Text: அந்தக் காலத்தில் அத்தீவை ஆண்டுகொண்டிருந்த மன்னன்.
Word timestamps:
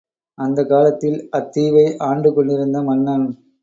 அந்தக் 0.37 0.69
காலத்தில் 0.69 1.29
அத்தீவை 1.37 1.97
ஆண்டுகொண்டிருந்த 2.03 2.83
மன்னன். 2.83 3.27